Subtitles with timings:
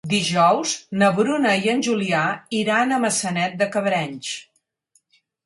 [0.11, 0.71] Dijous
[1.01, 2.23] na Bruna i en Julià
[2.61, 4.33] iran a Maçanet de Cabrenys.